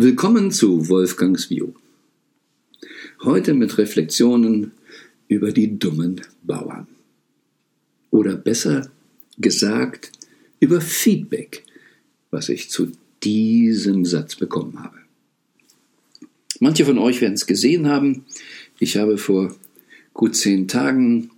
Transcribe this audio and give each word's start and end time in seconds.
Willkommen 0.00 0.52
zu 0.52 0.88
Wolfgangs 0.88 1.50
View. 1.50 1.72
Heute 3.24 3.52
mit 3.52 3.78
Reflexionen 3.78 4.70
über 5.26 5.50
die 5.50 5.76
dummen 5.76 6.20
Bauern. 6.44 6.86
Oder 8.12 8.36
besser 8.36 8.92
gesagt, 9.38 10.12
über 10.60 10.80
Feedback, 10.80 11.64
was 12.30 12.48
ich 12.48 12.70
zu 12.70 12.92
diesem 13.24 14.04
Satz 14.04 14.36
bekommen 14.36 14.78
habe. 14.84 14.98
Manche 16.60 16.84
von 16.84 16.98
euch 16.98 17.20
werden 17.20 17.34
es 17.34 17.48
gesehen 17.48 17.88
haben. 17.88 18.24
Ich 18.78 18.98
habe 18.98 19.18
vor 19.18 19.56
gut 20.14 20.36
zehn 20.36 20.68
Tagen 20.68 21.32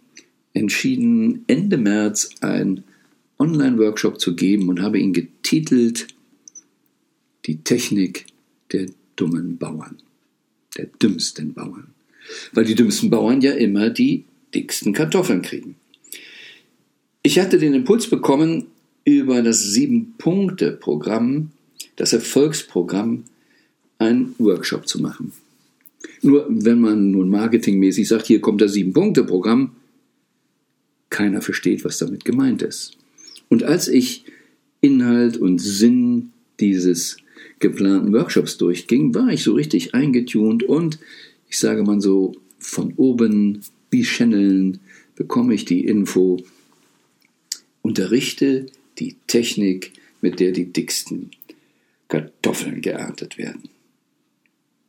entschieden, 0.52 1.45
Ende 1.46 1.79
März 1.79 2.29
ein 2.42 2.84
Online-Workshop 3.38 4.20
zu 4.20 4.36
geben 4.36 4.68
und 4.68 4.82
habe 4.82 4.98
ihn 4.98 5.14
getitelt 5.14 6.08
Die 7.46 7.64
Technik 7.64 8.27
der 8.73 8.87
dummen 9.16 9.59
Bauern, 9.59 9.98
der 10.76 10.86
dümmsten 11.03 11.53
Bauern. 11.53 11.89
Weil 12.53 12.64
die 12.64 12.75
dümmsten 12.75 13.11
Bauern 13.11 13.40
ja 13.40 13.53
immer 13.53 13.90
die 13.90 14.25
dicksten 14.54 14.93
Kartoffeln 14.93 15.43
kriegen. 15.43 15.77
Ich 17.22 17.39
hatte 17.39 17.58
den 17.58 17.75
Impuls 17.75 18.08
bekommen, 18.08 18.67
über 19.04 19.43
das 19.43 19.63
Sieben-Punkte-Programm, 19.72 21.50
das 21.96 22.13
Erfolgsprogramm, 22.13 23.25
einen 23.99 24.35
Workshop 24.39 24.86
zu 24.89 25.00
machen. 25.00 25.32
Nur 26.22 26.46
wenn 26.49 26.80
man 26.80 27.11
nun 27.11 27.29
marketingmäßig 27.29 28.08
sagt, 28.08 28.27
hier 28.27 28.41
kommt 28.41 28.61
das 28.61 28.72
Sieben-Punkte-Programm, 28.72 29.72
keiner 31.11 31.43
versteht, 31.43 31.85
was 31.85 31.99
damit 31.99 32.25
gemeint 32.25 32.62
ist. 32.62 32.97
Und 33.48 33.64
als 33.64 33.89
ich 33.89 34.25
Inhalt 34.80 35.36
und 35.36 35.58
Sinn 35.58 36.33
dieses 36.61 37.16
geplanten 37.61 38.12
Workshops 38.12 38.56
durchging, 38.56 39.14
war 39.14 39.28
ich 39.28 39.42
so 39.42 39.55
richtig 39.55 39.95
eingetunt 39.95 40.62
und 40.62 40.98
ich 41.48 41.59
sage 41.59 41.83
mal 41.83 42.00
so, 42.00 42.33
von 42.58 42.92
oben 42.97 43.62
wie 43.91 44.02
Channeln 44.02 44.80
bekomme 45.14 45.55
ich 45.55 45.64
die 45.64 45.84
Info, 45.84 46.42
unterrichte 47.83 48.67
die 48.98 49.17
Technik, 49.27 49.92
mit 50.20 50.41
der 50.41 50.52
die 50.52 50.72
dicksten 50.72 51.30
Kartoffeln 52.08 52.83
geerntet 52.83 53.39
werden. 53.39 53.70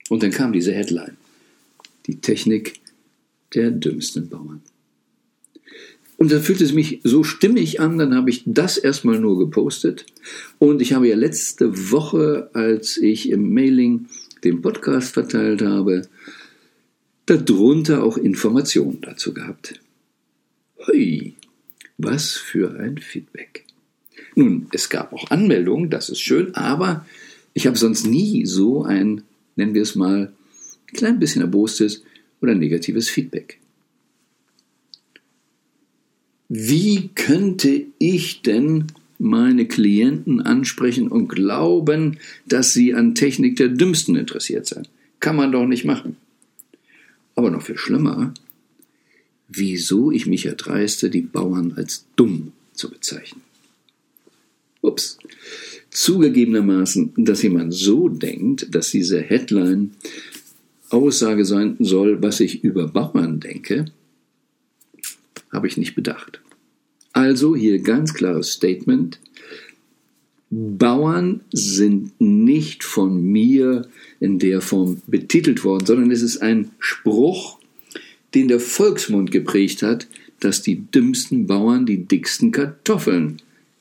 Und 0.10 0.24
dann 0.24 0.32
kam 0.32 0.52
diese 0.52 0.74
Headline, 0.74 1.16
die 2.08 2.20
Technik 2.20 2.80
der 3.54 3.72
dümmsten 3.72 4.28
Bauern. 4.28 4.62
Und 6.22 6.32
da 6.32 6.40
fühlte 6.40 6.64
es 6.64 6.72
mich 6.72 7.00
so 7.04 7.24
stimmig 7.24 7.80
an, 7.80 7.98
dann 7.98 8.14
habe 8.14 8.30
ich 8.30 8.44
das 8.46 8.78
erstmal 8.78 9.18
nur 9.18 9.40
gepostet. 9.40 10.06
Und 10.60 10.80
ich 10.80 10.94
habe 10.94 11.08
ja 11.08 11.16
letzte 11.16 11.90
Woche, 11.90 12.52
als 12.54 12.98
ich 12.98 13.32
im 13.32 13.52
Mailing 13.56 14.06
den 14.44 14.62
Podcast 14.62 15.16
verteilt 15.16 15.64
habe, 15.64 16.04
darunter 17.26 18.04
auch 18.04 18.18
Informationen 18.18 19.00
dazu 19.02 19.34
gehabt. 19.34 19.82
Hui, 20.86 21.34
was 21.98 22.34
für 22.34 22.80
ein 22.80 23.00
Feedback. 23.00 23.66
Nun, 24.36 24.68
es 24.74 24.90
gab 24.90 25.14
auch 25.14 25.32
Anmeldungen, 25.32 25.90
das 25.90 26.10
ist 26.10 26.22
schön, 26.22 26.54
aber 26.54 27.04
ich 27.56 27.66
habe 27.66 27.80
sonst 27.80 28.06
nie 28.06 28.46
so 28.46 28.84
ein, 28.84 29.24
nennen 29.56 29.74
wir 29.74 29.82
es 29.82 29.96
mal, 29.96 30.32
klein 30.94 31.18
bisschen 31.18 31.42
erbostes 31.42 32.04
oder 32.42 32.54
negatives 32.54 33.10
Feedback. 33.10 33.61
Wie 36.54 37.08
könnte 37.16 37.86
ich 37.98 38.42
denn 38.42 38.88
meine 39.18 39.70
Klienten 39.70 40.42
ansprechen 40.42 41.08
und 41.08 41.30
glauben, 41.30 42.18
dass 42.46 42.74
sie 42.74 42.94
an 42.94 43.16
Technik 43.16 43.56
der 43.56 43.70
Dümmsten 43.70 44.18
interessiert 44.18 44.66
sind? 44.66 44.90
Kann 45.22 45.38
man 45.38 45.54
doch 45.54 45.66
nicht 45.66 45.86
machen. 45.86 46.18
Aber 47.36 47.52
noch 47.52 47.62
viel 47.62 47.78
schlimmer, 47.78 48.34
wieso 49.48 50.12
ich 50.12 50.28
mich 50.28 50.46
erdreiste, 50.46 51.10
die 51.10 51.22
Bauern 51.22 51.72
als 51.78 52.06
dumm 52.18 52.52
zu 52.74 52.90
bezeichnen. 52.90 53.44
Ups. 54.82 55.20
Zugegebenermaßen, 55.90 57.14
dass 57.16 57.44
jemand 57.44 57.74
so 57.74 58.10
denkt, 58.10 58.76
dass 58.76 58.92
diese 58.92 59.22
Headline 59.22 59.92
Aussage 60.90 61.46
sein 61.46 61.78
soll, 61.80 62.22
was 62.22 62.42
ich 62.42 62.62
über 62.66 62.90
Bauern 62.90 63.40
denke, 63.40 63.86
habe 65.52 65.68
ich 65.68 65.78
nicht 65.78 65.96
bedacht. 65.96 66.42
Also 67.14 67.56
hier 67.56 67.80
ganz 67.80 68.14
klares 68.14 68.52
Statement. 68.54 69.20
Bauern 70.50 71.42
sind 71.52 72.20
nicht 72.20 72.84
von 72.84 73.22
mir 73.22 73.88
in 74.20 74.38
der 74.40 74.62
Form 74.62 75.02
betitelt 75.08 75.64
worden, 75.64 75.86
sondern 75.86 76.12
es 76.12 76.22
ist 76.22 76.42
ein 76.42 76.72
Spruch, 76.80 77.58
den 78.34 78.48
der 78.48 78.60
Volksmund 78.60 79.32
geprägt 79.32 79.82
hat, 79.82 80.08
dass 80.40 80.62
die 80.62 80.82
dümmsten 80.92 81.48
Bauern 81.48 81.86
die 81.86 82.06
dicksten 82.06 82.52
Kartoffeln 82.52 83.38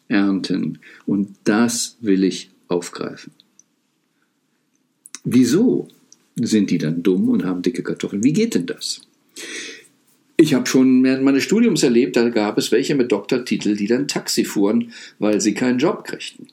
ernten. 0.09 0.79
Und 1.07 1.35
das 1.45 1.97
will 2.01 2.25
ich 2.25 2.51
aufgreifen. 2.69 3.33
Wieso 5.25 5.89
sind 6.37 6.71
die 6.71 6.79
dann 6.79 7.03
dumm 7.03 7.29
und 7.29 7.45
haben 7.45 7.63
dicke 7.63 7.83
Kartoffeln? 7.83 8.23
Wie 8.23 8.33
geht 8.33 8.55
denn 8.55 8.67
das? 8.67 9.03
Ich 10.41 10.55
habe 10.55 10.67
schon 10.67 11.05
während 11.05 11.23
meines 11.23 11.45
Studiums 11.45 11.83
erlebt, 11.83 12.17
da 12.17 12.31
gab 12.31 12.57
es 12.57 12.73
welche 12.73 12.95
mit 12.95 13.13
Doktortitel, 13.13 13.77
die 13.77 13.87
dann 13.87 14.09
Taxi 14.09 14.47
fuhren, 14.47 14.91
weil 15.19 15.39
sie 15.43 15.53
keinen 15.53 15.79
Job 15.79 16.05
kriegten. 16.05 16.47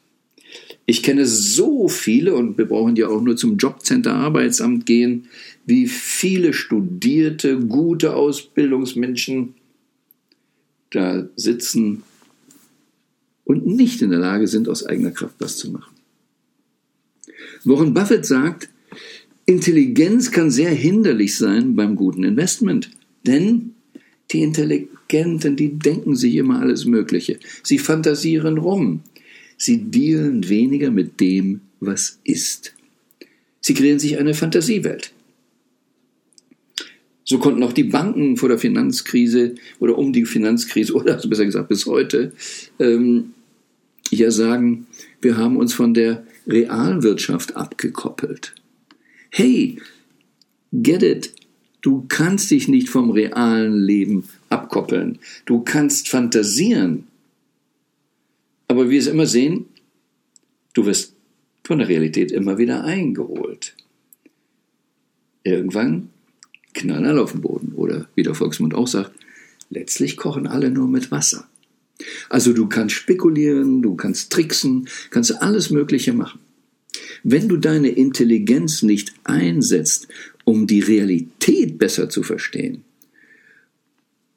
Ich 0.86 1.04
kenne 1.04 1.26
so 1.26 1.88
viele, 1.88 2.36
und 2.36 2.58
wir 2.58 2.66
brauchen 2.66 2.98
ja 2.98 3.08
auch 3.08 3.22
nur 3.22 3.38
zum 3.38 3.56
Jobcenter 3.56 4.14
Arbeitsamt 4.14 4.86
gehen, 4.86 5.30
wie 5.66 5.88
viele 5.88 6.52
studierte, 6.52 7.60
gute 7.60 8.14
Ausbildungsmenschen 8.14 9.54
da 10.90 11.30
sitzen 11.38 12.04
und 13.46 13.66
nicht 13.66 14.02
in 14.02 14.10
der 14.10 14.20
Lage 14.20 14.50
sind, 14.50 14.68
aus 14.68 14.86
eigener 14.86 15.12
Kraft 15.12 15.36
was 15.40 15.56
zu 15.56 15.72
machen. 15.72 15.96
Warren 17.64 17.94
Buffett 17.94 18.26
sagt, 18.26 18.68
Intelligenz 19.46 20.32
kann 20.32 20.52
sehr 20.52 20.72
hinderlich 20.72 21.38
sein 21.38 21.78
beim 21.78 21.96
guten 21.96 22.26
Investment, 22.26 22.92
denn 23.26 23.76
die 24.32 24.42
Intelligenten, 24.42 25.56
die 25.56 25.78
denken 25.78 26.16
sich 26.16 26.36
immer 26.36 26.60
alles 26.60 26.86
Mögliche. 26.86 27.40
Sie 27.64 27.80
fantasieren 27.80 28.58
rum. 28.58 29.02
Sie 29.58 29.90
dealen 29.90 30.48
weniger 30.50 30.92
mit 30.92 31.20
dem, 31.20 31.62
was 31.80 32.20
ist. 32.24 32.76
Sie 33.62 33.74
kreieren 33.74 34.00
sich 34.00 34.18
eine 34.18 34.34
Fantasiewelt. 34.34 35.14
So 37.24 37.40
konnten 37.40 37.64
auch 37.64 37.74
die 37.74 37.84
Banken 37.84 38.38
vor 38.38 38.48
der 38.48 38.58
Finanzkrise 38.58 39.56
oder 39.80 39.98
um 39.98 40.14
die 40.14 40.26
Finanzkrise 40.26 40.94
oder 40.96 41.16
besser 41.28 41.46
gesagt 41.46 41.70
bis 41.70 41.86
heute 41.86 42.32
ähm, 42.80 43.34
ja 44.10 44.32
sagen, 44.32 44.88
wir 45.22 45.36
haben 45.36 45.58
uns 45.58 45.74
von 45.74 45.94
der 45.94 46.26
Realwirtschaft 46.48 47.58
abgekoppelt. 47.58 48.56
Hey, 49.30 49.78
get 50.72 51.04
it, 51.04 51.34
Du 51.82 52.06
kannst 52.08 52.52
dich 52.52 52.68
nicht 52.68 52.90
vom 52.90 53.12
realen 53.12 53.80
Leben 53.80 54.28
abkoppeln. 54.50 55.20
Du 55.46 55.62
kannst 55.62 56.10
fantasieren. 56.10 57.08
Aber 58.68 58.88
wie 58.88 58.92
wir 58.92 59.00
es 59.00 59.08
immer 59.08 59.26
sehen, 59.26 59.66
du 60.74 60.86
wirst 60.86 61.14
von 61.64 61.80
der 61.80 61.88
Realität 61.88 62.32
immer 62.32 62.58
wieder 62.58 62.84
eingeholt. 62.84 63.76
Irgendwann 65.44 66.10
knallen 66.74 67.06
alle 67.06 67.22
auf 67.22 67.32
den 67.32 67.42
Boden. 67.42 67.74
Oder 67.74 68.08
wie 68.16 68.24
der 68.24 68.36
Volksmund 68.36 68.74
auch 68.74 68.88
sagt, 68.88 69.12
letztlich 69.70 70.18
kochen 70.18 70.48
alle 70.48 70.72
nur 70.72 70.88
mit 70.88 71.12
Wasser. 71.12 71.48
Also 72.30 72.54
du 72.54 72.68
kannst 72.68 72.96
spekulieren, 72.96 73.82
du 73.82 73.96
kannst 73.96 74.32
tricksen, 74.32 74.88
kannst 75.10 75.42
alles 75.42 75.70
Mögliche 75.70 76.14
machen. 76.14 76.40
Wenn 77.24 77.48
du 77.50 77.58
deine 77.58 77.90
Intelligenz 77.90 78.84
nicht 78.84 79.14
einsetzt, 79.24 80.08
um 80.48 80.66
die 80.66 80.80
Realität 80.80 81.78
besser 81.78 82.10
zu 82.10 82.24
verstehen, 82.24 82.86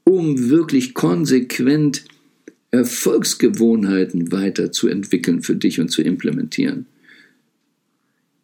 um 0.03 0.51
wirklich 0.51 0.93
konsequent 0.93 2.05
Erfolgsgewohnheiten 2.73 4.33
weiterzuentwickeln 4.33 5.41
für 5.41 5.55
dich 5.55 5.79
und 5.79 5.91
zu 5.91 6.03
implementieren, 6.03 6.87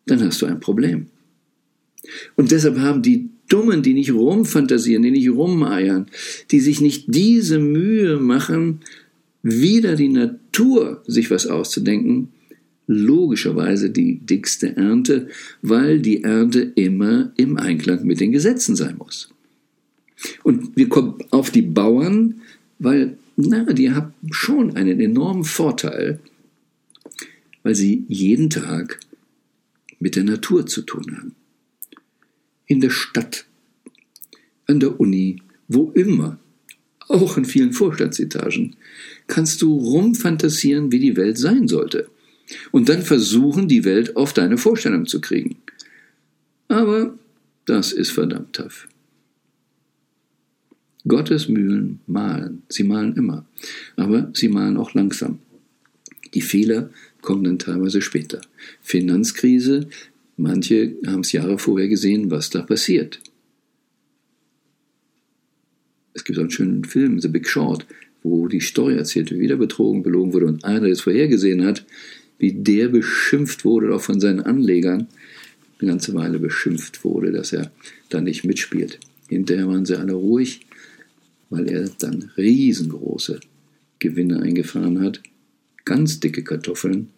dann 0.07 0.23
hast 0.23 0.43
du 0.43 0.47
ein 0.47 0.61
Problem. 0.61 1.07
Und 2.37 2.53
deshalb 2.53 2.79
haben 2.79 3.03
die 3.03 3.31
Dummen, 3.49 3.83
die 3.83 3.95
nicht 3.95 4.13
rumfantasieren, 4.13 5.03
die 5.03 5.11
nicht 5.11 5.31
rumeiern, 5.31 6.07
die 6.53 6.61
sich 6.61 6.81
nicht 6.81 7.07
diese 7.09 7.59
Mühe 7.59 8.21
machen, 8.21 8.83
wieder 9.43 9.97
die 9.97 10.09
Natur 10.09 11.03
sich 11.09 11.33
was 11.33 11.49
auszudenken, 11.49 12.29
logischerweise 12.87 13.91
die 13.91 14.19
dickste 14.19 14.77
Ernte, 14.77 15.29
weil 15.63 16.01
die 16.01 16.23
Ernte 16.23 16.61
immer 16.75 17.33
im 17.37 17.57
Einklang 17.57 18.05
mit 18.05 18.21
den 18.21 18.33
Gesetzen 18.33 18.77
sein 18.77 18.97
muss. 18.99 19.31
Und 20.43 20.77
wir 20.77 20.89
kommen 20.89 21.19
auf 21.31 21.51
die 21.51 21.63
Bauern, 21.63 22.43
weil, 22.79 23.19
na, 23.37 23.65
die 23.65 23.93
haben 23.93 24.15
schon 24.31 24.77
einen 24.77 25.01
enormen 25.01 25.45
Vorteil, 25.45 26.21
weil 27.63 27.75
sie 27.75 28.05
jeden 28.09 28.51
Tag 28.51 29.01
mit 29.99 30.17
der 30.17 30.25
Natur 30.25 30.67
zu 30.67 30.83
tun 30.83 31.17
haben. 31.17 31.35
In 32.67 32.81
der 32.81 32.91
Stadt, 32.91 33.47
an 34.67 34.81
der 34.81 34.99
Uni, 35.01 35.43
wo 35.69 35.91
immer, 35.93 36.39
auch 37.09 37.37
in 37.37 37.45
vielen 37.45 37.73
Vorstandsetagen, 37.73 38.77
kannst 39.27 39.63
du 39.63 39.77
rumfantasieren, 39.77 40.91
wie 40.91 40.99
die 40.99 41.17
Welt 41.17 41.39
sein 41.39 41.69
sollte. 41.69 42.09
Und 42.71 42.89
dann 42.89 43.03
versuchen, 43.03 43.69
die 43.69 43.85
Welt 43.85 44.17
auf 44.17 44.33
deine 44.33 44.59
Vorstellung 44.59 45.07
zu 45.07 45.21
kriegen. 45.21 45.57
Aber 46.69 47.19
das 47.65 47.93
ist 47.93 48.11
verdammt 48.11 48.55
tough. 48.55 48.89
Gottes 51.07 51.49
Mühlen 51.49 52.01
malen. 52.07 52.63
Sie 52.69 52.83
malen 52.83 53.15
immer. 53.17 53.47
Aber 53.97 54.31
sie 54.35 54.49
malen 54.49 54.77
auch 54.77 54.95
langsam. 54.95 55.39
Die 56.35 56.41
Fehler 56.41 56.91
kommen 57.23 57.45
dann 57.45 57.59
teilweise 57.59 58.03
später. 58.03 58.41
Finanzkrise, 58.81 59.89
manche 60.37 60.97
haben 61.07 61.21
es 61.21 61.33
Jahre 61.33 61.59
vorher 61.59 61.89
gesehen, 61.89 62.31
was 62.31 62.51
da 62.51 62.63
passiert. 62.63 63.21
Es 66.15 66.25
gibt 66.25 66.39
einen 66.39 66.51
schönen 66.51 66.85
Film, 66.85 67.21
The 67.21 67.29
Big 67.29 67.49
Short, 67.49 67.87
wo 68.23 68.49
die 68.49 68.61
Story 68.61 68.97
erzählt 68.97 69.31
wie 69.31 69.47
der 69.47 69.57
betrogen, 69.57 70.03
belogen 70.03 70.33
wurde 70.33 70.47
und 70.47 70.65
einer, 70.65 70.81
der 70.81 70.91
es 70.91 71.03
vorhergesehen 71.03 71.65
hat, 71.65 71.85
wie 72.39 72.53
der 72.53 72.89
beschimpft 72.89 73.65
wurde, 73.65 73.95
auch 73.95 74.01
von 74.01 74.21
seinen 74.21 74.41
Anlegern, 74.41 75.09
eine 75.79 75.91
ganze 75.91 76.15
Weile 76.15 76.39
beschimpft 76.39 77.05
wurde, 77.05 77.33
dass 77.33 77.53
er 77.53 77.71
da 78.09 78.21
nicht 78.21 78.45
mitspielt. 78.45 78.99
Hinterher 79.29 79.69
waren 79.69 79.85
sie 79.85 79.99
alle 79.99 80.15
ruhig, 80.15 80.61
weil 81.51 81.69
er 81.69 81.89
dann 81.99 82.31
riesengroße 82.37 83.41
Gewinne 83.99 84.43
eingefahren 84.43 85.01
hat, 85.01 85.23
ganz 85.85 86.21
dicke 86.21 86.45
Kartoffeln, 86.45 87.09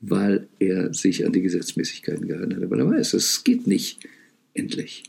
weil 0.00 0.48
er 0.58 0.92
sich 0.92 1.24
an 1.24 1.32
die 1.32 1.42
Gesetzmäßigkeiten 1.42 2.26
gehalten 2.28 2.56
hat. 2.56 2.70
weil 2.70 2.80
er 2.80 2.90
weiß, 2.90 3.14
es 3.14 3.42
geht 3.44 3.66
nicht 3.66 4.00
endlich. 4.52 5.04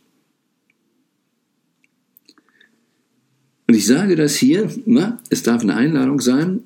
Und 3.68 3.74
ich 3.74 3.86
sage 3.86 4.16
das 4.16 4.36
hier, 4.36 4.70
na, 4.86 5.20
es 5.30 5.44
darf 5.44 5.64
eine 5.64 5.76
Einladung 5.76 6.22
sein. 6.22 6.62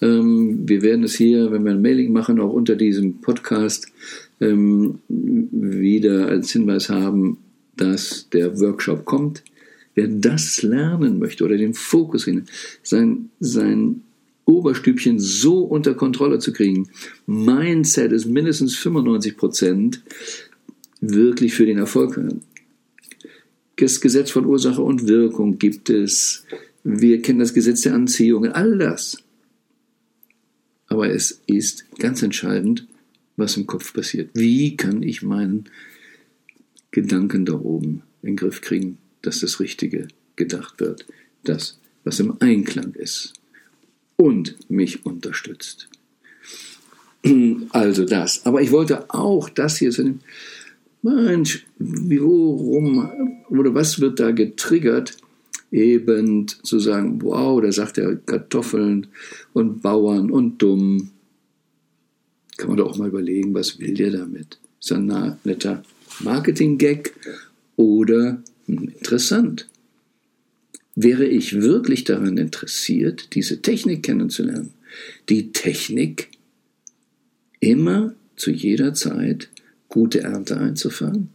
Ähm, 0.00 0.68
wir 0.68 0.82
werden 0.82 1.04
es 1.04 1.14
hier, 1.14 1.50
wenn 1.52 1.64
wir 1.64 1.72
ein 1.72 1.82
Mailing 1.82 2.12
machen, 2.12 2.40
auch 2.40 2.52
unter 2.52 2.76
diesem 2.76 3.20
Podcast 3.20 3.86
ähm, 4.40 4.98
wieder 5.08 6.28
als 6.28 6.50
Hinweis 6.50 6.88
haben, 6.88 7.38
dass 7.76 8.28
der 8.30 8.58
Workshop 8.60 9.04
kommt. 9.04 9.42
Wer 9.94 10.08
das 10.08 10.62
lernen 10.62 11.18
möchte 11.18 11.44
oder 11.44 11.56
den 11.56 11.72
Fokus 11.72 12.24
hin, 12.26 12.44
sein, 12.82 13.30
sein 13.40 14.02
Oberstübchen 14.44 15.18
so 15.18 15.60
unter 15.60 15.94
Kontrolle 15.94 16.38
zu 16.38 16.52
kriegen, 16.52 16.90
Mindset 17.26 18.12
ist 18.12 18.26
mindestens 18.26 18.76
95 18.76 19.36
Prozent 19.36 20.02
wirklich 21.00 21.54
für 21.54 21.66
den 21.66 21.78
Erfolg. 21.78 22.20
Das 23.76 24.00
Gesetz 24.00 24.30
von 24.30 24.46
Ursache 24.46 24.82
und 24.82 25.08
Wirkung 25.08 25.58
gibt 25.58 25.90
es. 25.90 26.44
Wir 26.84 27.20
kennen 27.20 27.40
das 27.40 27.52
Gesetz 27.52 27.82
der 27.82 27.94
Anziehung, 27.94 28.46
all 28.46 28.78
das. 28.78 29.18
Aber 30.88 31.10
es 31.10 31.42
ist 31.46 31.84
ganz 31.98 32.22
entscheidend, 32.22 32.86
was 33.36 33.56
im 33.56 33.66
Kopf 33.66 33.92
passiert. 33.92 34.30
Wie 34.34 34.76
kann 34.76 35.02
ich 35.02 35.22
meinen 35.22 35.64
Gedanken 36.90 37.44
da 37.44 37.54
oben 37.54 38.02
in 38.22 38.30
den 38.30 38.36
Griff 38.36 38.60
kriegen, 38.60 38.98
dass 39.22 39.40
das 39.40 39.60
Richtige 39.60 40.08
gedacht 40.36 40.80
wird, 40.80 41.06
das, 41.44 41.78
was 42.04 42.20
im 42.20 42.36
Einklang 42.40 42.92
ist 42.94 43.34
und 44.16 44.56
mich 44.70 45.04
unterstützt. 45.04 45.88
Also 47.70 48.04
das. 48.04 48.46
Aber 48.46 48.62
ich 48.62 48.70
wollte 48.70 49.10
auch 49.10 49.48
das 49.48 49.78
hier 49.78 49.92
so 49.92 50.04
Mensch, 51.02 51.66
worum 51.78 53.42
oder 53.48 53.74
was 53.74 54.00
wird 54.00 54.20
da 54.20 54.30
getriggert? 54.30 55.16
Eben 55.72 56.46
zu 56.48 56.78
sagen, 56.78 57.20
wow, 57.22 57.60
da 57.60 57.72
sagt 57.72 57.98
er 57.98 58.16
Kartoffeln 58.16 59.08
und 59.52 59.82
Bauern 59.82 60.30
und 60.30 60.62
dumm. 60.62 61.10
Kann 62.56 62.68
man 62.68 62.78
doch 62.78 62.90
auch 62.90 62.98
mal 62.98 63.08
überlegen, 63.08 63.52
was 63.52 63.78
will 63.78 63.94
der 63.94 64.12
damit? 64.12 64.58
Ist 64.80 64.92
ein 64.92 65.38
netter 65.44 65.82
Marketing-Gag 66.20 67.12
oder 67.76 68.42
hm, 68.66 68.88
interessant? 68.88 69.68
Wäre 70.94 71.26
ich 71.26 71.60
wirklich 71.60 72.04
daran 72.04 72.38
interessiert, 72.38 73.34
diese 73.34 73.60
Technik 73.60 74.02
kennenzulernen, 74.02 74.72
die 75.28 75.52
Technik 75.52 76.30
immer 77.60 78.14
zu 78.36 78.50
jeder 78.50 78.94
Zeit 78.94 79.50
gute 79.88 80.20
Ernte 80.20 80.56
einzufahren? 80.58 81.28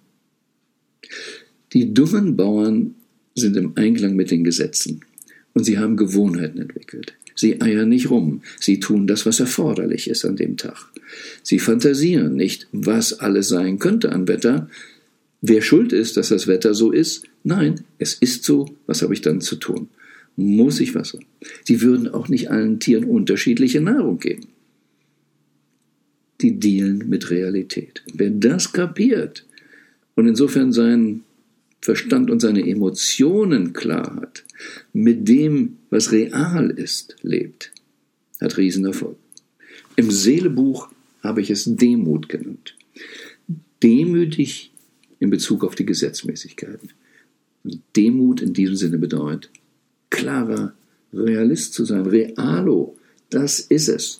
Die 1.73 1.93
dummen 1.93 2.35
Bauern 2.35 2.95
sind 3.35 3.55
im 3.57 3.73
Einklang 3.75 4.15
mit 4.15 4.31
den 4.31 4.43
Gesetzen 4.43 5.01
und 5.53 5.63
sie 5.63 5.77
haben 5.77 5.97
Gewohnheiten 5.97 6.59
entwickelt. 6.59 7.13
Sie 7.35 7.61
eiern 7.61 7.89
nicht 7.89 8.09
rum, 8.09 8.41
sie 8.59 8.79
tun 8.79 9.07
das, 9.07 9.25
was 9.25 9.39
erforderlich 9.39 10.09
ist 10.09 10.25
an 10.25 10.35
dem 10.35 10.57
Tag. 10.57 10.91
Sie 11.43 11.59
fantasieren 11.59 12.35
nicht, 12.35 12.67
was 12.71 13.19
alles 13.19 13.47
sein 13.49 13.79
könnte 13.79 14.11
an 14.11 14.27
Wetter, 14.27 14.69
wer 15.41 15.61
schuld 15.61 15.93
ist, 15.93 16.17
dass 16.17 16.29
das 16.29 16.47
Wetter 16.47 16.73
so 16.73 16.91
ist. 16.91 17.23
Nein, 17.43 17.81
es 17.97 18.13
ist 18.13 18.43
so, 18.43 18.75
was 18.85 19.01
habe 19.01 19.13
ich 19.13 19.21
dann 19.21 19.41
zu 19.41 19.55
tun? 19.55 19.89
Muss 20.35 20.79
ich 20.79 20.95
Wasser? 20.95 21.19
Sie 21.63 21.81
würden 21.81 22.07
auch 22.07 22.29
nicht 22.29 22.51
allen 22.51 22.79
Tieren 22.79 23.05
unterschiedliche 23.05 23.81
Nahrung 23.81 24.19
geben. 24.19 24.47
Die 26.41 26.59
dealen 26.59 27.09
mit 27.09 27.29
Realität. 27.29 28.03
Wer 28.13 28.29
das 28.29 28.71
kapiert 28.71 29.45
und 30.15 30.27
insofern 30.27 30.71
seinen 30.71 31.23
Verstand 31.81 32.29
und 32.29 32.39
seine 32.39 32.65
Emotionen 32.65 33.73
klar 33.73 34.15
hat, 34.21 34.43
mit 34.93 35.27
dem, 35.27 35.77
was 35.89 36.11
real 36.11 36.69
ist, 36.69 37.15
lebt, 37.23 37.71
hat 38.39 38.57
Riesenerfolg. 38.57 39.17
Im 39.95 40.11
Seelebuch 40.11 40.89
habe 41.23 41.41
ich 41.41 41.49
es 41.49 41.65
Demut 41.65 42.29
genannt. 42.29 42.75
Demütig 43.81 44.71
in 45.19 45.31
Bezug 45.31 45.63
auf 45.63 45.75
die 45.75 45.85
Gesetzmäßigkeiten. 45.85 46.89
Und 47.63 47.81
Demut 47.95 48.41
in 48.41 48.53
diesem 48.53 48.75
Sinne 48.75 48.97
bedeutet, 48.99 49.49
klarer 50.09 50.73
Realist 51.13 51.73
zu 51.73 51.85
sein, 51.85 52.05
realo, 52.05 52.97
das 53.29 53.59
ist 53.59 53.89
es. 53.89 54.19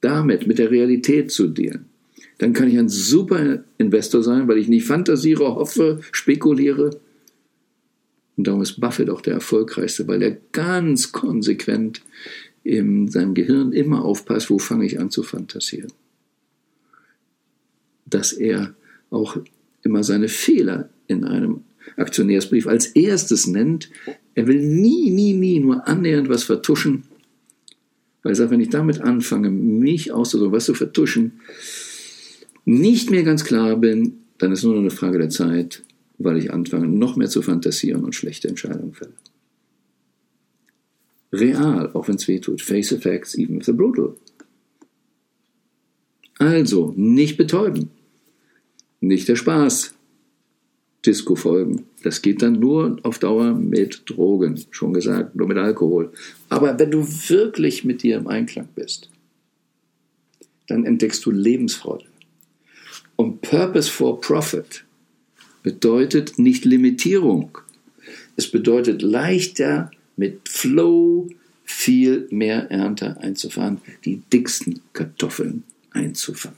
Damit 0.00 0.46
mit 0.46 0.58
der 0.58 0.70
Realität 0.70 1.30
zu 1.30 1.48
dealen 1.48 1.91
dann 2.42 2.54
kann 2.54 2.66
ich 2.66 2.76
ein 2.76 2.88
super 2.88 3.62
Investor 3.78 4.24
sein, 4.24 4.48
weil 4.48 4.58
ich 4.58 4.66
nicht 4.66 4.84
fantasiere, 4.84 5.54
hoffe, 5.54 6.00
spekuliere. 6.10 6.98
Und 8.36 8.48
darum 8.48 8.62
ist 8.62 8.80
Buffett 8.80 9.10
auch 9.10 9.20
der 9.20 9.34
erfolgreichste, 9.34 10.08
weil 10.08 10.22
er 10.22 10.38
ganz 10.50 11.12
konsequent 11.12 12.02
in 12.64 13.06
seinem 13.06 13.34
Gehirn 13.34 13.70
immer 13.72 14.04
aufpasst, 14.04 14.50
wo 14.50 14.58
fange 14.58 14.86
ich 14.86 14.98
an 14.98 15.08
zu 15.08 15.22
fantasieren. 15.22 15.92
Dass 18.06 18.32
er 18.32 18.74
auch 19.10 19.36
immer 19.84 20.02
seine 20.02 20.26
Fehler 20.26 20.88
in 21.06 21.22
einem 21.22 21.60
Aktionärsbrief 21.96 22.66
als 22.66 22.86
erstes 22.86 23.46
nennt. 23.46 23.88
Er 24.34 24.48
will 24.48 24.60
nie, 24.60 25.10
nie, 25.10 25.34
nie 25.34 25.60
nur 25.60 25.86
annähernd 25.86 26.28
was 26.28 26.42
vertuschen. 26.42 27.04
Weil 28.24 28.32
er 28.32 28.36
sagt, 28.36 28.50
wenn 28.50 28.60
ich 28.60 28.70
damit 28.70 29.00
anfange, 29.00 29.48
mich 29.48 30.10
auszudrücken, 30.10 30.56
was 30.56 30.64
zu 30.64 30.74
vertuschen, 30.74 31.40
nicht 32.64 33.10
mehr 33.10 33.22
ganz 33.22 33.44
klar 33.44 33.76
bin, 33.76 34.18
dann 34.38 34.52
ist 34.52 34.62
nur 34.62 34.74
noch 34.74 34.80
eine 34.80 34.90
Frage 34.90 35.18
der 35.18 35.30
Zeit, 35.30 35.82
weil 36.18 36.36
ich 36.36 36.52
anfange, 36.52 36.88
noch 36.88 37.16
mehr 37.16 37.28
zu 37.28 37.42
fantasieren 37.42 38.04
und 38.04 38.14
schlechte 38.14 38.48
Entscheidungen 38.48 38.94
fälle. 38.94 39.12
Real, 41.32 41.90
auch 41.94 42.08
wenn 42.08 42.16
es 42.16 42.28
weh 42.28 42.38
tut. 42.38 42.60
Face 42.60 42.92
effects, 42.92 43.36
even 43.36 43.58
if 43.58 43.66
they're 43.66 43.72
brutal. 43.72 44.14
Also, 46.38 46.92
nicht 46.96 47.36
betäuben. 47.36 47.90
Nicht 49.00 49.28
der 49.28 49.36
Spaß. 49.36 49.94
Disco 51.04 51.34
folgen. 51.34 51.84
Das 52.02 52.22
geht 52.22 52.42
dann 52.42 52.54
nur 52.60 52.98
auf 53.02 53.18
Dauer 53.18 53.54
mit 53.54 54.02
Drogen, 54.06 54.60
schon 54.70 54.92
gesagt, 54.92 55.34
nur 55.34 55.48
mit 55.48 55.56
Alkohol. 55.56 56.12
Aber 56.48 56.78
wenn 56.78 56.90
du 56.90 57.04
wirklich 57.28 57.84
mit 57.84 58.02
dir 58.02 58.16
im 58.18 58.28
Einklang 58.28 58.68
bist, 58.74 59.10
dann 60.68 60.84
entdeckst 60.84 61.24
du 61.24 61.30
Lebensfreude. 61.30 62.04
Und 63.16 63.40
Purpose 63.42 63.90
for 63.90 64.20
Profit 64.20 64.84
bedeutet 65.62 66.38
nicht 66.38 66.64
Limitierung. 66.64 67.58
Es 68.36 68.50
bedeutet 68.50 69.02
leichter 69.02 69.90
mit 70.16 70.48
Flow 70.48 71.28
viel 71.64 72.26
mehr 72.30 72.70
Ernte 72.70 73.18
einzufahren, 73.20 73.80
die 74.04 74.22
dicksten 74.32 74.80
Kartoffeln 74.92 75.64
einzufahren. 75.90 76.56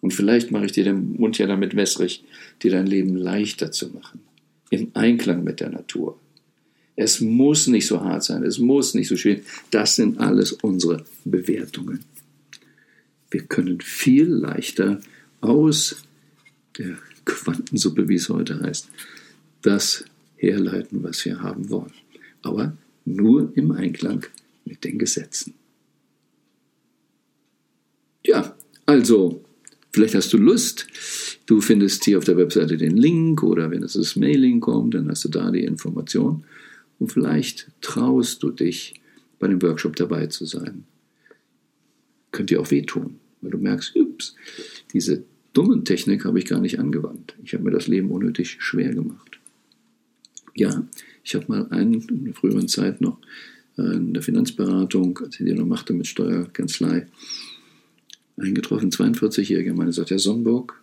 Und 0.00 0.12
vielleicht 0.12 0.50
mache 0.50 0.66
ich 0.66 0.72
dir 0.72 0.84
den 0.84 1.14
Mund 1.14 1.38
ja 1.38 1.46
damit 1.46 1.74
wässrig, 1.74 2.24
dir 2.62 2.70
dein 2.70 2.86
Leben 2.86 3.16
leichter 3.16 3.72
zu 3.72 3.88
machen, 3.88 4.20
im 4.70 4.90
Einklang 4.94 5.42
mit 5.42 5.60
der 5.60 5.70
Natur. 5.70 6.18
Es 6.96 7.20
muss 7.20 7.66
nicht 7.66 7.86
so 7.86 8.02
hart 8.02 8.24
sein, 8.24 8.42
es 8.42 8.58
muss 8.58 8.94
nicht 8.94 9.08
so 9.08 9.16
schwer. 9.16 9.40
Das 9.70 9.96
sind 9.96 10.18
alles 10.18 10.52
unsere 10.52 11.04
Bewertungen. 11.24 12.04
Wir 13.36 13.44
können 13.44 13.82
viel 13.82 14.28
leichter 14.28 14.98
aus 15.42 15.96
der 16.78 16.96
Quantensuppe, 17.26 18.08
wie 18.08 18.14
es 18.14 18.30
heute 18.30 18.62
heißt, 18.62 18.88
das 19.60 20.06
herleiten, 20.36 21.02
was 21.02 21.22
wir 21.26 21.42
haben 21.42 21.68
wollen. 21.68 21.92
Aber 22.40 22.78
nur 23.04 23.54
im 23.54 23.72
Einklang 23.72 24.24
mit 24.64 24.84
den 24.84 24.98
Gesetzen. 24.98 25.52
Ja, 28.24 28.56
also, 28.86 29.44
vielleicht 29.92 30.14
hast 30.14 30.32
du 30.32 30.38
Lust. 30.38 30.86
Du 31.44 31.60
findest 31.60 32.06
hier 32.06 32.16
auf 32.16 32.24
der 32.24 32.38
Webseite 32.38 32.78
den 32.78 32.96
Link 32.96 33.42
oder 33.42 33.70
wenn 33.70 33.82
es 33.82 33.92
das 33.92 34.16
Mailing 34.16 34.60
kommt, 34.60 34.94
dann 34.94 35.10
hast 35.10 35.26
du 35.26 35.28
da 35.28 35.50
die 35.50 35.64
Information. 35.64 36.46
Und 36.98 37.12
vielleicht 37.12 37.68
traust 37.82 38.42
du 38.42 38.50
dich, 38.50 38.94
bei 39.38 39.46
dem 39.46 39.60
Workshop 39.60 39.94
dabei 39.96 40.26
zu 40.28 40.46
sein. 40.46 40.84
Könnte 42.32 42.54
dir 42.54 42.62
auch 42.62 42.70
wehtun, 42.70 43.18
weil 43.40 43.50
du 43.50 43.58
merkst, 43.58 43.94
ups, 43.96 44.34
diese 44.92 45.24
dummen 45.52 45.84
Technik 45.84 46.24
habe 46.24 46.38
ich 46.38 46.46
gar 46.46 46.60
nicht 46.60 46.78
angewandt. 46.78 47.34
Ich 47.44 47.54
habe 47.54 47.64
mir 47.64 47.70
das 47.70 47.86
Leben 47.86 48.10
unnötig 48.10 48.56
schwer 48.60 48.94
gemacht. 48.94 49.38
Ja, 50.54 50.86
ich 51.22 51.34
habe 51.34 51.46
mal 51.48 51.68
einen 51.70 52.00
in 52.08 52.24
der 52.24 52.34
früheren 52.34 52.68
Zeit 52.68 53.00
noch 53.00 53.18
äh, 53.78 53.96
in 53.96 54.14
der 54.14 54.22
Finanzberatung, 54.22 55.18
als 55.18 55.40
ich 55.40 55.46
die 55.46 55.54
noch 55.54 55.66
machte 55.66 55.92
mit 55.92 56.06
Steuerkanzlei, 56.06 57.06
eingetroffen, 58.36 58.90
42-Jähriger, 58.90 59.74
meine 59.74 59.92
sagt, 59.92 60.10
Herr 60.10 60.18
Sonnenburg, 60.18 60.80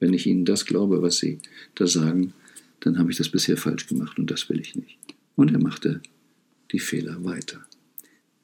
wenn 0.00 0.14
ich 0.14 0.26
Ihnen 0.26 0.44
das 0.44 0.64
glaube, 0.66 1.02
was 1.02 1.18
Sie 1.18 1.38
da 1.74 1.86
sagen, 1.86 2.32
dann 2.80 2.98
habe 2.98 3.10
ich 3.10 3.16
das 3.16 3.28
bisher 3.28 3.56
falsch 3.56 3.86
gemacht 3.86 4.18
und 4.18 4.30
das 4.30 4.48
will 4.48 4.60
ich 4.60 4.76
nicht. 4.76 4.98
Und 5.36 5.52
er 5.52 5.60
machte 5.60 6.00
die 6.72 6.78
Fehler 6.78 7.24
weiter. 7.24 7.64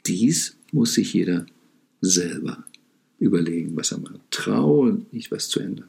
Dies 0.07 0.57
muss 0.73 0.95
sich 0.95 1.15
jeder 1.15 1.47
selber 2.01 2.65
überlegen, 3.19 3.77
was 3.77 3.93
er 3.93 3.99
macht. 3.99 4.21
Traue 4.31 5.03
nicht, 5.13 5.31
was 5.31 5.49
zu 5.49 5.61
ändern. 5.61 5.89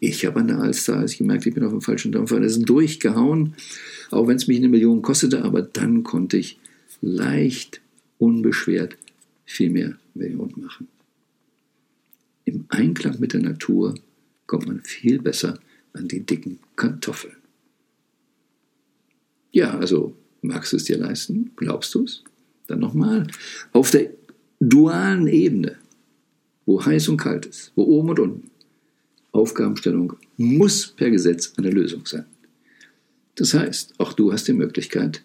Ich 0.00 0.24
habe 0.24 0.40
an 0.40 0.48
der 0.48 0.58
Alster, 0.58 0.96
als 0.96 1.12
ich 1.12 1.18
gemerkt, 1.18 1.46
ich 1.46 1.54
bin 1.54 1.64
auf 1.64 1.72
dem 1.72 1.80
falschen 1.80 2.12
Dampfer, 2.12 2.38
das 2.38 2.56
ist 2.56 2.68
durchgehauen, 2.68 3.54
auch 4.10 4.28
wenn 4.28 4.36
es 4.36 4.46
mich 4.46 4.58
eine 4.58 4.68
Million 4.68 5.02
kostete, 5.02 5.42
aber 5.42 5.62
dann 5.62 6.04
konnte 6.04 6.36
ich 6.36 6.58
leicht, 7.00 7.80
unbeschwert 8.18 8.96
viel 9.44 9.70
mehr 9.70 9.98
Millionen 10.14 10.54
machen. 10.60 10.88
Im 12.44 12.64
Einklang 12.68 13.18
mit 13.18 13.32
der 13.32 13.40
Natur 13.40 13.94
kommt 14.46 14.66
man 14.66 14.82
viel 14.82 15.20
besser 15.20 15.58
an 15.92 16.08
die 16.08 16.24
dicken 16.24 16.60
Kartoffeln. 16.76 17.36
Ja, 19.52 19.76
also 19.76 20.14
magst 20.42 20.72
du 20.72 20.76
es 20.76 20.84
dir 20.84 20.98
leisten? 20.98 21.50
Glaubst 21.56 21.94
du 21.94 22.04
es? 22.04 22.22
Dann 22.66 22.80
nochmal. 22.80 23.26
Auf 23.72 23.90
der 23.90 24.10
dualen 24.60 25.26
Ebene, 25.26 25.76
wo 26.68 26.84
heiß 26.84 27.08
und 27.08 27.16
kalt 27.16 27.46
ist, 27.46 27.72
wo 27.76 27.84
oben 27.84 28.10
und 28.10 28.20
unten, 28.20 28.50
Aufgabenstellung 29.32 30.18
muss 30.36 30.88
per 30.88 31.10
Gesetz 31.10 31.54
eine 31.56 31.70
Lösung 31.70 32.04
sein. 32.04 32.26
Das 33.36 33.54
heißt, 33.54 33.98
auch 33.98 34.12
du 34.12 34.34
hast 34.34 34.48
die 34.48 34.52
Möglichkeit, 34.52 35.22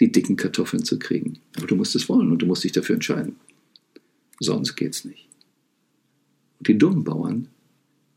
die 0.00 0.12
dicken 0.12 0.36
Kartoffeln 0.36 0.84
zu 0.84 0.98
kriegen. 0.98 1.38
Aber 1.56 1.66
du 1.66 1.76
musst 1.76 1.94
es 1.94 2.10
wollen 2.10 2.30
und 2.30 2.42
du 2.42 2.46
musst 2.46 2.62
dich 2.62 2.72
dafür 2.72 2.96
entscheiden. 2.96 3.36
Sonst 4.38 4.76
geht's 4.76 5.06
nicht. 5.06 5.30
Und 6.58 6.68
die 6.68 6.76
dummen 6.76 7.04
Bauern 7.04 7.48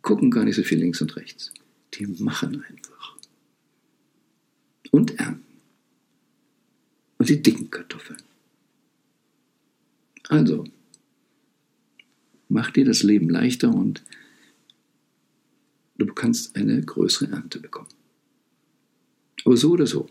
gucken 0.01 0.29
gar 0.29 0.43
nicht 0.43 0.57
so 0.57 0.63
viel 0.63 0.79
links 0.79 1.00
und 1.00 1.15
rechts. 1.15 1.53
Die 1.93 2.07
machen 2.07 2.62
einfach. 2.67 3.15
Und 4.91 5.17
ernten. 5.17 5.46
Und 7.19 7.29
die 7.29 7.41
dicken 7.41 7.72
Kartoffeln. 7.72 8.22
Also, 10.27 10.65
mach 12.50 12.72
dir 12.72 12.86
das 12.86 13.04
Leben 13.04 13.30
leichter 13.30 13.74
und 13.74 14.04
du 15.98 16.06
kannst 16.08 16.56
eine 16.56 16.82
größere 16.82 17.32
Ernte 17.32 17.60
bekommen. 17.60 17.89
Aber 19.46 19.58
so 19.58 19.72
oder 19.72 19.88
so, 19.88 20.10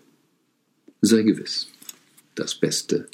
sei 1.01 1.23
gewiss, 1.23 1.69
das 2.35 2.55
Beste 2.55 3.09